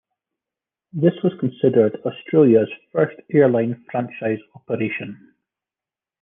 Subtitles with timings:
[0.93, 5.35] This was considered Australia's first airline franchise operation.